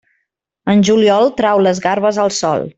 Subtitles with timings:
[0.73, 2.69] En juliol, trau les garbes al sol.